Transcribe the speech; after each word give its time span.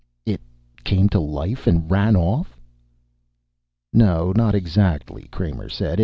"It 0.25 0.41
came 0.83 1.09
to 1.09 1.19
life 1.19 1.67
and 1.67 1.91
ran 1.91 2.15
off?" 2.15 2.57
"No, 3.93 4.33
not 4.35 4.55
exactly," 4.55 5.27
Kramer 5.31 5.69
said. 5.69 5.99